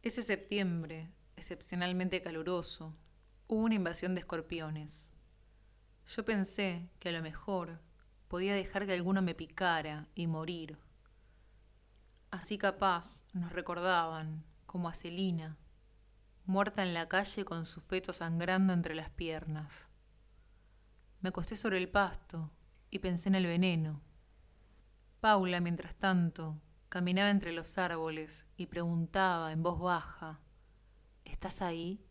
[0.00, 2.94] Ese septiembre, excepcionalmente caluroso,
[3.48, 5.08] hubo una invasión de escorpiones.
[6.06, 7.80] Yo pensé que a lo mejor
[8.28, 10.78] podía dejar que alguno me picara y morir.
[12.30, 15.58] Así capaz nos recordaban, como a Celina,
[16.44, 19.88] muerta en la calle con su feto sangrando entre las piernas.
[21.20, 22.52] Me acosté sobre el pasto
[22.90, 24.00] y pensé en el veneno.
[25.20, 30.40] Paula, mientras tanto, caminaba entre los árboles y preguntaba en voz baja,
[31.24, 32.04] ¿Estás ahí?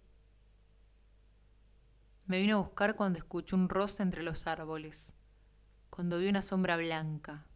[2.26, 5.18] Me vino a buscar cuando escuché un roce entre los árboles
[5.98, 7.48] cuando vi una sombra blanca.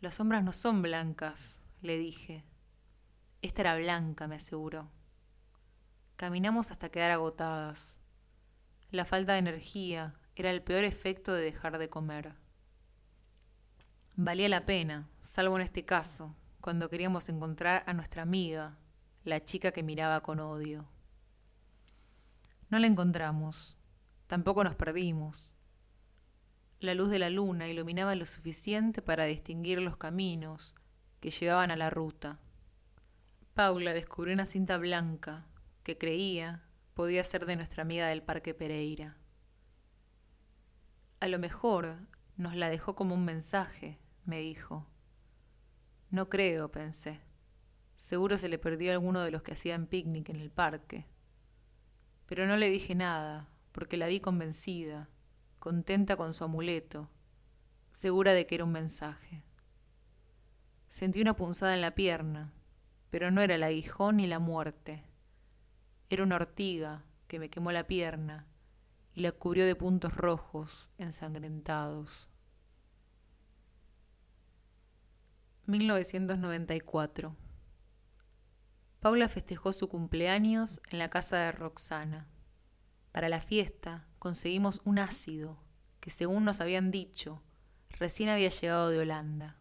[0.00, 2.44] Las sombras no son blancas, le dije.
[3.40, 4.90] Esta era blanca, me aseguró.
[6.16, 7.98] Caminamos hasta quedar agotadas.
[8.90, 12.34] La falta de energía era el peor efecto de dejar de comer.
[14.20, 18.76] Valía la pena, salvo en este caso, cuando queríamos encontrar a nuestra amiga,
[19.22, 20.88] la chica que miraba con odio.
[22.68, 23.76] No la encontramos,
[24.26, 25.54] tampoco nos perdimos.
[26.80, 30.74] La luz de la luna iluminaba lo suficiente para distinguir los caminos
[31.20, 32.40] que llevaban a la ruta.
[33.54, 35.46] Paula descubrió una cinta blanca
[35.84, 39.16] que creía podía ser de nuestra amiga del Parque Pereira.
[41.20, 42.00] A lo mejor
[42.36, 44.86] nos la dejó como un mensaje, me dijo.
[46.10, 47.20] No creo, pensé.
[47.96, 51.06] Seguro se le perdió a alguno de los que hacían picnic en el parque.
[52.26, 55.08] Pero no le dije nada, porque la vi convencida
[55.58, 57.10] contenta con su amuleto,
[57.90, 59.42] segura de que era un mensaje.
[60.88, 62.52] Sentí una punzada en la pierna,
[63.10, 65.04] pero no era el aguijón ni la muerte.
[66.08, 68.46] Era una ortiga que me quemó la pierna
[69.14, 72.28] y la cubrió de puntos rojos ensangrentados.
[75.68, 77.36] 1994
[79.00, 82.26] Paula festejó su cumpleaños en la casa de Roxana.
[83.12, 85.62] Para la fiesta conseguimos un ácido
[86.00, 87.42] que, según nos habían dicho,
[87.90, 89.56] recién había llegado de Holanda.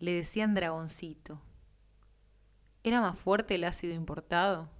[0.00, 1.40] Le decían dragoncito.
[2.82, 4.70] ¿Era más fuerte el ácido importado?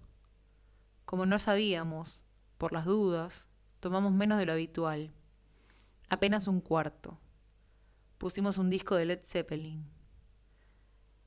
[1.04, 2.24] Como no sabíamos,
[2.58, 3.46] por las dudas,
[3.78, 5.14] tomamos menos de lo habitual,
[6.08, 7.20] apenas un cuarto.
[8.18, 9.95] Pusimos un disco de Led Zeppelin.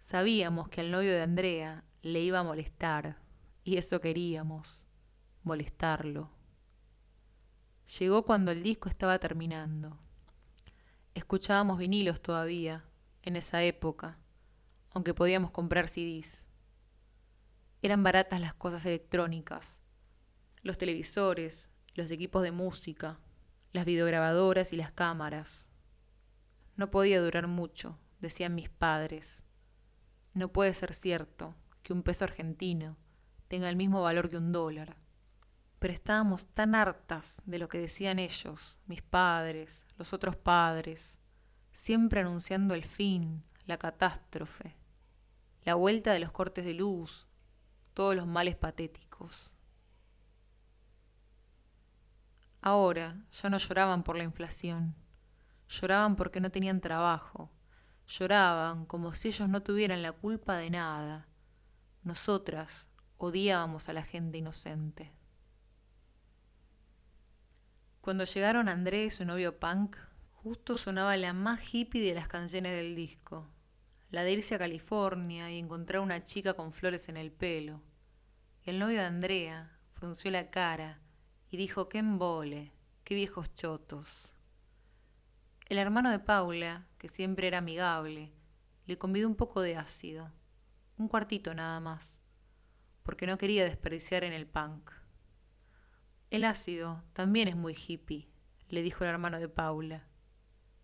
[0.10, 3.22] Sabíamos que al novio de Andrea le iba a molestar,
[3.64, 4.82] y eso queríamos
[5.44, 6.32] molestarlo.
[8.00, 10.00] Llegó cuando el disco estaba terminando.
[11.14, 12.86] Escuchábamos vinilos todavía,
[13.22, 14.18] en esa época,
[14.90, 16.48] aunque podíamos comprar CDs.
[17.84, 19.80] Eran baratas las cosas electrónicas,
[20.64, 23.20] los televisores, los equipos de música,
[23.74, 25.70] las videograbadoras y las cámaras.
[26.78, 29.46] No podía durar mucho, decían mis padres.
[30.34, 32.98] No puede ser cierto que un peso argentino
[33.48, 34.98] tenga el mismo valor que un dólar
[35.80, 41.20] pero estábamos tan hartas de lo que decían ellos, mis padres, los otros padres,
[41.72, 44.76] siempre anunciando el fin, la catástrofe,
[45.64, 47.28] la vuelta de los cortes de luz,
[47.94, 49.54] todos los males patéticos.
[52.62, 54.96] Ahora ya no lloraban por la inflación,
[55.70, 57.50] lloraban porque no tenían trabajo,
[58.10, 61.28] lloraban como si ellos no tuvieran la culpa de nada.
[62.04, 65.14] Nosotras odiábamos a la gente inocente.
[68.02, 69.96] Cuando llegaron Andrés y su novio Punk,
[70.32, 73.48] justo sonaba la más hippie de las canciones del disco,
[74.10, 77.84] la de irse a California y encontrar una chica con flores en el pelo.
[78.64, 81.02] El novio de Andrea frunció la cara
[81.52, 84.34] y dijo, qué embole, qué viejos chotos.
[85.70, 88.34] El hermano de Paula, que siempre era amigable,
[88.88, 90.32] le convidó un poco de ácido,
[90.98, 92.20] un cuartito nada más,
[93.04, 94.90] porque no quería desperdiciar en el punk.
[96.32, 98.32] El ácido también es muy hippie,
[98.70, 100.08] le dijo el hermano de Paula,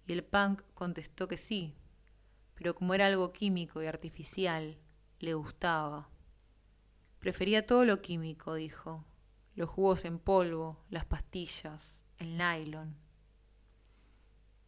[0.05, 1.75] y el punk contestó que sí,
[2.53, 4.77] pero como era algo químico y artificial,
[5.17, 6.11] le gustaba.
[7.17, 9.03] Prefería todo lo químico, dijo,
[9.55, 13.04] los jugos en polvo, las pastillas, el nylon.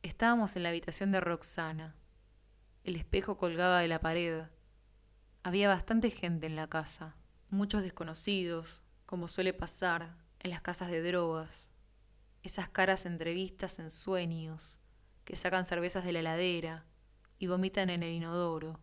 [0.08, 1.94] Estábamos en la habitación de Roxana.
[2.86, 4.46] El espejo colgaba de la pared.
[5.44, 7.18] Había bastante gente en la casa,
[7.50, 11.68] muchos desconocidos, como suele pasar en las casas de drogas.
[12.42, 14.80] Esas caras entrevistas en sueños,
[15.26, 16.86] que sacan cervezas de la heladera
[17.38, 18.80] y vomitan en el inodoro,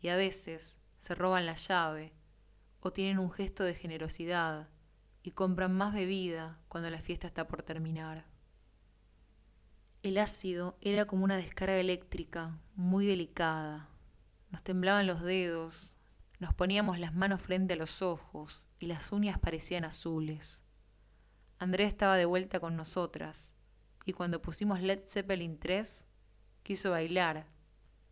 [0.00, 2.14] y a veces se roban la llave
[2.80, 4.70] o tienen un gesto de generosidad
[5.22, 8.31] y compran más bebida cuando la fiesta está por terminar.
[10.02, 13.88] El ácido era como una descarga eléctrica muy delicada.
[14.50, 15.96] Nos temblaban los dedos,
[16.40, 20.60] nos poníamos las manos frente a los ojos y las uñas parecían azules.
[21.60, 23.52] Andrea estaba de vuelta con nosotras
[24.04, 26.04] y cuando pusimos Led Zeppelin 3
[26.64, 27.46] quiso bailar.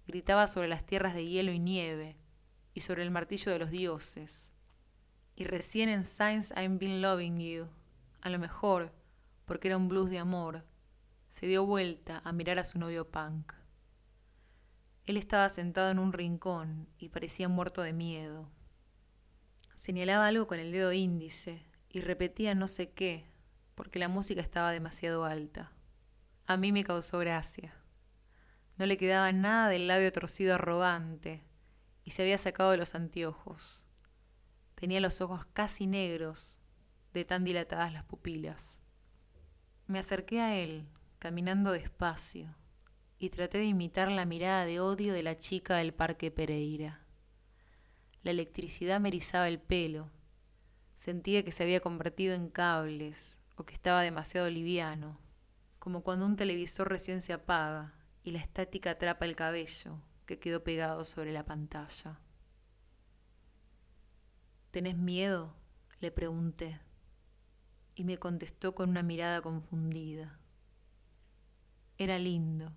[0.07, 2.17] Gritaba sobre las tierras de hielo y nieve
[2.73, 4.51] y sobre el martillo de los dioses
[5.35, 7.67] y recién en Signs I've Been Loving You,
[8.21, 8.93] a lo mejor
[9.47, 10.65] porque era un blues de amor,
[11.31, 13.53] se dio vuelta a mirar a su novio Punk.
[15.07, 18.51] Él estaba sentado en un rincón y parecía muerto de miedo.
[19.75, 23.31] Señalaba algo con el dedo índice y repetía no sé qué,
[23.75, 25.73] porque la música estaba demasiado alta.
[26.47, 27.75] A mí me causó gracia.
[28.77, 31.45] No le quedaba nada del labio torcido arrogante
[32.05, 33.85] y se había sacado de los anteojos.
[34.75, 36.59] Tenía los ojos casi negros
[37.13, 38.79] de tan dilatadas las pupilas.
[39.87, 40.89] Me acerqué a él,
[41.21, 42.57] caminando despacio,
[43.19, 47.05] y traté de imitar la mirada de odio de la chica del Parque Pereira.
[48.23, 50.11] La electricidad me erizaba el pelo.
[50.95, 55.21] Sentía que se había convertido en cables o que estaba demasiado liviano,
[55.79, 60.65] como cuando un televisor recién se apaga y la estática atrapa el cabello que quedó
[60.65, 62.19] pegado sobre la pantalla.
[64.71, 65.55] ¿Tenés miedo?
[66.01, 66.81] le pregunté,
[67.95, 70.40] y me contestó con una mirada confundida.
[72.01, 72.73] Era lindo,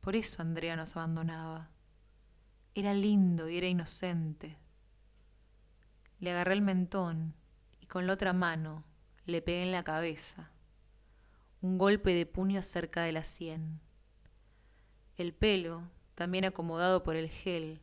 [0.00, 1.72] por eso Andrea nos abandonaba.
[2.72, 4.56] Era lindo y era inocente.
[6.20, 7.34] Le agarré el mentón
[7.80, 8.84] y con la otra mano
[9.24, 10.52] le pegué en la cabeza,
[11.62, 13.80] un golpe de puño cerca de la sien.
[15.16, 17.80] El pelo, también acomodado por el gel,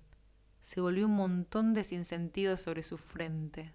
[0.61, 3.73] se volvió un montón de sinsentido sobre su frente.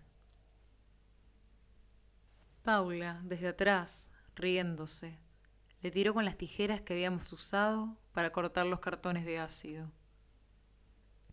[2.62, 5.19] Paula, desde atrás, riéndose,
[5.83, 9.90] le tiró con las tijeras que habíamos usado para cortar los cartones de ácido.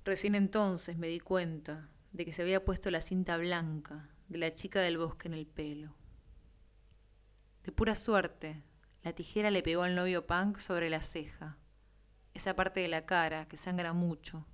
[0.03, 4.53] Recién entonces me di cuenta de que se había puesto la cinta blanca de la
[4.53, 5.95] chica del bosque en el pelo.
[7.63, 8.63] De pura suerte,
[9.03, 11.57] la tijera le pegó al novio Punk sobre la ceja,
[12.33, 14.45] esa parte de la cara que sangra mucho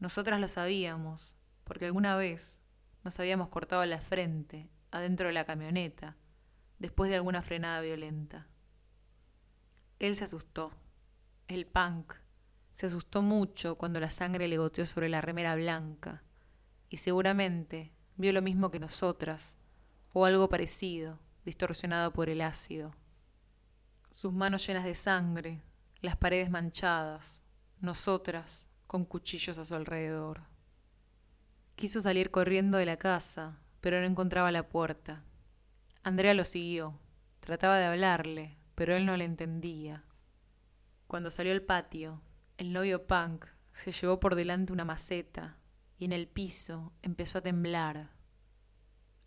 [0.00, 1.34] nosotras lo sabíamos,
[1.64, 2.60] porque alguna vez
[3.02, 6.16] nos habíamos cortado la frente adentro de la camioneta,
[6.78, 8.46] después de alguna frenada violenta.
[9.98, 10.72] Él se asustó.
[11.48, 12.14] El punk
[12.70, 16.22] se asustó mucho cuando la sangre le goteó sobre la remera blanca,
[16.88, 19.56] y seguramente vio lo mismo que nosotras,
[20.12, 22.94] o algo parecido, distorsionado por el ácido.
[24.10, 25.62] Sus manos llenas de sangre,
[26.00, 27.42] las paredes manchadas,
[27.80, 30.42] nosotras con cuchillos a su alrededor.
[31.74, 35.24] Quiso salir corriendo de la casa, pero no encontraba la puerta.
[36.02, 36.98] Andrea lo siguió.
[37.40, 40.04] Trataba de hablarle, pero él no le entendía.
[41.08, 42.22] Cuando salió al patio,
[42.58, 45.58] el novio Punk se llevó por delante una maceta
[45.98, 48.12] y en el piso empezó a temblar.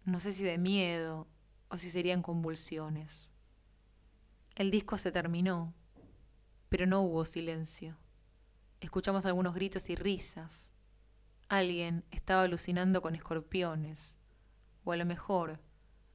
[0.06, 1.28] No sé si de miedo
[1.68, 3.34] o si serían convulsiones.
[4.56, 5.74] El disco se terminó
[6.70, 7.98] Pero no hubo silencio.
[8.80, 10.72] Escuchamos algunos gritos y risas.
[11.50, 14.16] Alguien estaba alucinando con escorpiones.
[14.86, 15.60] O a lo mejor,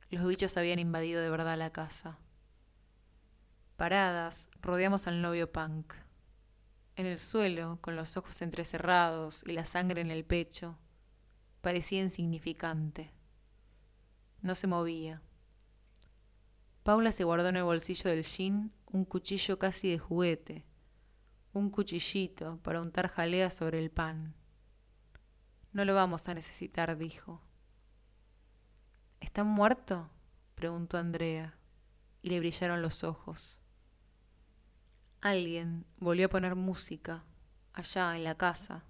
[0.09, 2.19] los bichos habían invadido de verdad la casa.
[3.77, 5.93] Paradas, rodeamos al novio punk.
[6.95, 10.79] En el suelo, con los ojos entrecerrados y la sangre en el pecho,
[11.61, 13.13] parecía insignificante.
[14.41, 15.21] No se movía.
[16.85, 20.65] Paula se guardó en el bolsillo del jean un cuchillo casi de juguete,
[21.53, 24.35] un cuchillito para untar jalea sobre el pan.
[25.73, 27.43] No lo vamos a necesitar, dijo.
[29.21, 30.09] ¿Está muerto?
[30.55, 31.59] preguntó Andrea,
[32.23, 33.61] y le brillaron los ojos.
[35.27, 37.25] Alguien volvió a poner música,
[37.73, 38.85] allá en la casa,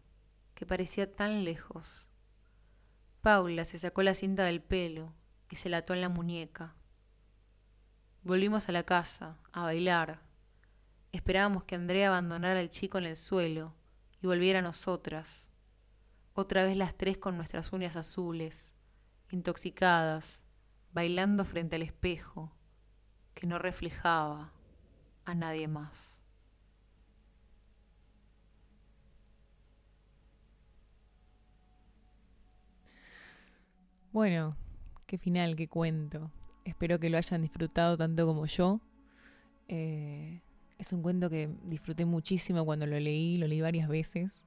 [0.54, 2.06] que parecía tan lejos.
[3.22, 5.14] Paula se sacó la cinta del pelo
[5.50, 6.74] y se la ató en la muñeca.
[8.22, 10.20] Volvimos a la casa, a bailar.
[11.10, 13.74] Esperábamos que Andrea abandonara al chico en el suelo
[14.20, 15.48] y volviera a nosotras.
[16.34, 18.74] Otra vez las tres con nuestras uñas azules,
[19.30, 20.42] intoxicadas,
[20.92, 22.54] bailando frente al espejo,
[23.32, 24.52] que no reflejaba
[25.24, 26.05] a nadie más.
[34.16, 34.56] Bueno,
[35.06, 36.30] qué final, qué cuento.
[36.64, 38.80] Espero que lo hayan disfrutado tanto como yo.
[39.68, 40.40] Eh,
[40.78, 44.46] es un cuento que disfruté muchísimo cuando lo leí, lo leí varias veces.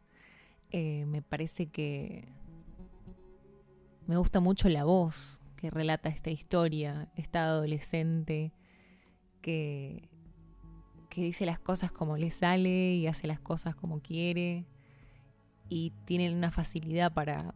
[0.72, 2.28] Eh, me parece que
[4.08, 8.52] me gusta mucho la voz que relata esta historia, esta adolescente
[9.44, 10.10] que,
[11.12, 14.66] que dice las cosas como le sale y hace las cosas como quiere
[15.70, 17.54] y tiene una facilidad para,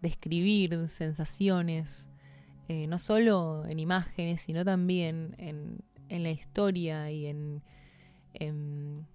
[0.00, 2.08] describir sensaciones,
[2.68, 7.62] eh, no solo en imágenes, sino también en, la historia y en,
[8.34, 9.06] en,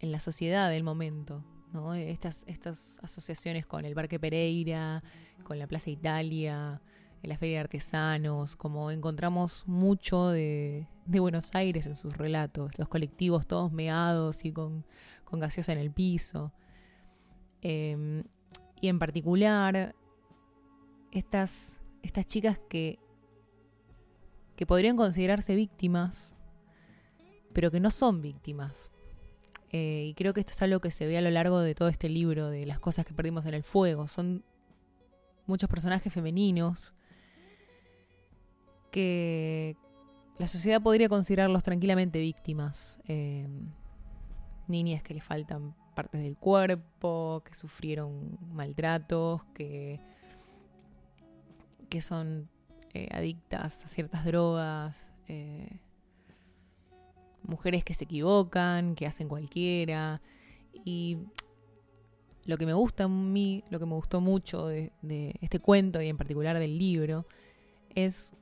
[0.00, 1.44] la sociedad del momento.
[1.72, 1.94] ¿no?
[1.94, 5.02] Estas, estas asociaciones con el Parque Pereira,
[5.42, 6.80] con la Plaza Italia,
[7.24, 12.88] en la Feria de Artesanos, como encontramos mucho de, Buenos Aires en sus relatos, los
[12.88, 14.84] colectivos todos meados y con,
[15.24, 16.52] con gaseosa en el piso.
[17.62, 18.24] Em,
[18.80, 19.94] y en particular,
[21.12, 22.98] estas, estas chicas que,
[24.56, 26.34] que podrían considerarse víctimas,
[27.52, 28.90] pero que no son víctimas.
[29.70, 31.88] Eh, y creo que esto es algo que se ve a lo largo de todo
[31.88, 34.06] este libro, de las cosas que perdimos en el fuego.
[34.06, 34.44] Son
[35.46, 36.94] muchos personajes femeninos
[38.90, 39.76] que
[40.38, 43.00] la sociedad podría considerarlos tranquilamente víctimas.
[43.08, 43.48] Eh,
[44.68, 50.00] niñas que le faltan partes del cuerpo, que sufrieron maltratos, que,
[51.88, 52.48] que son
[52.92, 55.78] eh, adictas a ciertas drogas, eh,
[57.42, 60.20] mujeres que se equivocan, que hacen cualquiera.
[60.84, 61.18] Y
[62.44, 66.02] lo que me gusta a mí, lo que me gustó mucho de, de este cuento
[66.02, 67.26] y en particular del libro,
[67.94, 68.34] es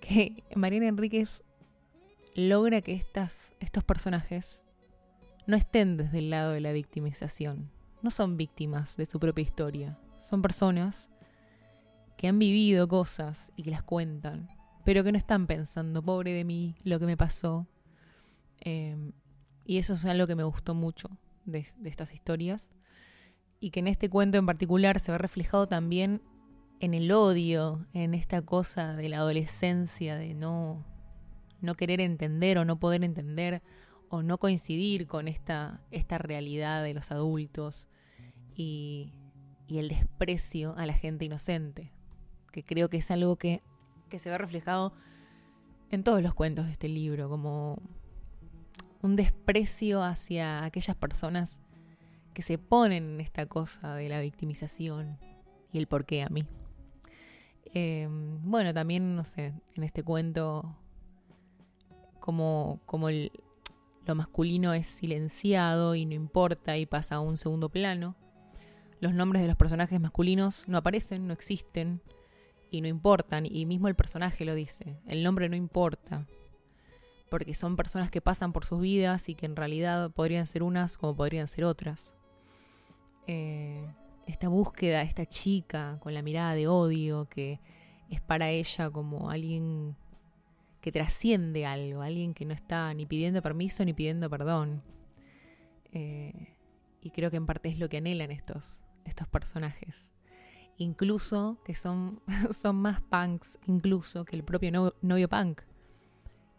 [0.00, 1.42] que Mariana Enríquez
[2.34, 4.63] logra que estas, estos personajes
[5.46, 7.70] no estén desde el lado de la victimización.
[8.02, 9.98] No son víctimas de su propia historia.
[10.20, 11.10] Son personas
[12.16, 14.48] que han vivido cosas y que las cuentan,
[14.84, 17.66] pero que no están pensando, pobre de mí, lo que me pasó.
[18.60, 19.12] Em,
[19.64, 21.10] y eso es algo que me gustó mucho
[21.44, 22.70] de, de estas historias.
[23.60, 26.22] Y que en este cuento en particular se ve reflejado también
[26.80, 30.84] en el odio, en esta cosa de la adolescencia, de no,
[31.60, 33.62] no querer entender o no poder entender
[34.14, 37.88] o no coincidir con esta, esta realidad de los adultos
[38.54, 39.12] y,
[39.68, 41.90] el desprecio a la gente inocente,
[42.52, 43.60] que creo que es algo que,
[44.08, 44.92] que se ve reflejado
[45.90, 47.82] en todos los cuentos de este libro, como
[49.02, 51.60] un desprecio hacia aquellas personas
[52.34, 55.18] que se ponen en esta cosa de la victimización
[55.72, 56.46] y el por qué a mí.
[57.72, 60.76] Em, bueno, también, no sé, en este cuento,
[62.20, 63.32] como, como el,
[64.06, 68.16] lo masculino es silenciado y no importa y pasa a un segundo plano.
[69.00, 72.00] Los nombres de los personajes masculinos no aparecen, no existen
[72.70, 73.46] y no importan.
[73.46, 74.98] Y mismo el personaje lo dice.
[75.06, 76.26] El nombre no importa.
[77.30, 80.96] Porque son personas que pasan por sus vidas y que en realidad podrían ser unas
[80.96, 82.14] como podrían ser otras.
[83.26, 83.86] Eh,
[84.26, 87.60] esta búsqueda, esta chica con la mirada de odio que
[88.10, 89.96] es para ella como alguien
[90.84, 94.82] que trasciende algo, alguien que no está ni pidiendo permiso ni pidiendo perdón.
[95.92, 96.54] Eh,
[97.00, 100.06] y creo que en parte es lo que anhelan estos, estos personajes.
[100.76, 102.20] Incluso que son,
[102.50, 105.62] son más punks, incluso que el propio novio punk,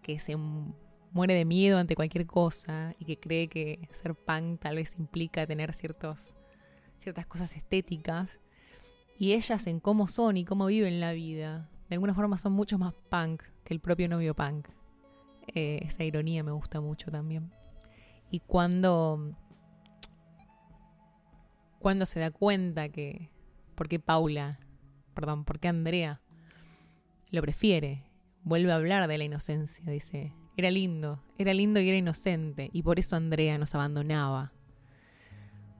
[0.01, 4.77] que se muere de miedo ante cualquier cosa y que cree que ser punk tal
[4.77, 6.33] vez implica tener ciertas
[7.27, 8.39] cosas estéticas.
[9.19, 12.79] Y ellas en cómo son y cómo viven la vida, de alguna forma son mucho
[12.79, 14.69] más punk que el propio novio punk.
[15.53, 17.51] Eh, esa ironía me gusta mucho también.
[18.31, 19.35] Y cuando,
[21.79, 23.29] cuando se da cuenta que,
[23.75, 24.59] porque Paula,
[25.13, 26.21] perdón, porque Andrea
[27.31, 28.03] lo prefiere,
[28.43, 32.83] vuelve a hablar de la inocencia, dice, era lindo, era lindo y era inocente, y
[32.83, 34.53] por eso Andrea nos abandonaba.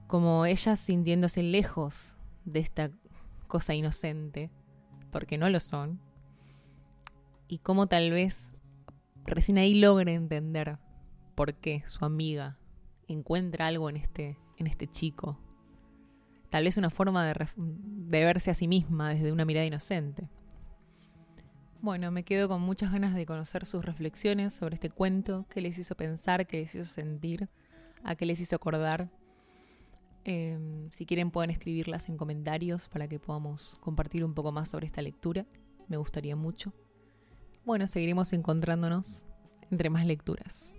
[0.06, 2.14] Como ellas sintiéndose lejos
[2.44, 2.90] de esta
[3.48, 4.50] cosa inocente,
[5.10, 6.00] porque no lo son,
[7.48, 8.52] y cómo tal vez
[9.24, 10.78] recién ahí logre entender
[11.34, 12.58] por qué su amiga
[13.08, 15.38] encuentra algo en este, en este chico.
[16.50, 20.28] Tal vez una forma de, verse a sí misma desde una mirada inocente.
[21.82, 25.78] Bueno, me quedo con muchas ganas de conocer sus reflexiones sobre este cuento, qué les
[25.78, 27.48] hizo pensar, qué les hizo sentir,
[28.02, 29.10] a qué les hizo acordar.
[30.24, 34.86] Em, si quieren pueden escribirlas en comentarios para que podamos compartir un poco más sobre
[34.86, 35.46] esta lectura.
[35.88, 36.72] Me gustaría mucho.
[37.66, 39.26] Bueno, seguiremos encontrándonos
[39.72, 40.75] entre más lecturas.